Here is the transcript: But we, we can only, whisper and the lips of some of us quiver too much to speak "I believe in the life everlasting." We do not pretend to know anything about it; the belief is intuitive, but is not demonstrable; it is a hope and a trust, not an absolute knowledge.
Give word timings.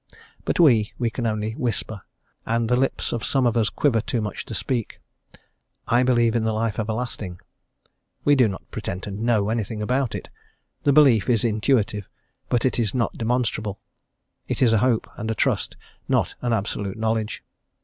But 0.45 0.59
we, 0.59 0.93
we 0.97 1.11
can 1.11 1.27
only, 1.27 1.51
whisper 1.51 2.01
and 2.43 2.67
the 2.67 2.75
lips 2.75 3.11
of 3.13 3.23
some 3.23 3.45
of 3.45 3.55
us 3.55 3.69
quiver 3.69 4.01
too 4.01 4.19
much 4.19 4.45
to 4.45 4.55
speak 4.55 4.99
"I 5.87 6.01
believe 6.01 6.35
in 6.35 6.43
the 6.43 6.53
life 6.53 6.79
everlasting." 6.79 7.39
We 8.25 8.33
do 8.35 8.47
not 8.47 8.63
pretend 8.71 9.03
to 9.03 9.11
know 9.11 9.49
anything 9.49 9.79
about 9.79 10.15
it; 10.15 10.27
the 10.81 10.91
belief 10.91 11.29
is 11.29 11.43
intuitive, 11.43 12.09
but 12.49 12.79
is 12.79 12.95
not 12.95 13.15
demonstrable; 13.15 13.79
it 14.47 14.63
is 14.63 14.73
a 14.73 14.79
hope 14.79 15.07
and 15.17 15.29
a 15.29 15.35
trust, 15.35 15.77
not 16.09 16.33
an 16.41 16.51
absolute 16.51 16.97
knowledge. 16.97 17.43